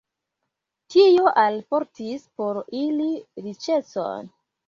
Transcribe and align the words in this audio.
Tio 0.93 1.33
alportis 1.41 2.25
por 2.41 2.59
ili 2.79 3.13
riĉecon. 3.49 4.35